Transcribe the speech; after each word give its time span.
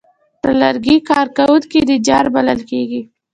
د 0.43 0.45
لرګي 0.61 0.97
کار 1.09 1.25
کوونکي 1.37 1.79
نجار 1.89 2.25
بلل 2.35 2.59
کېږي. 2.69 3.01